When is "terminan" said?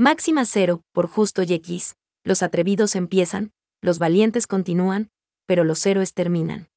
6.14-6.69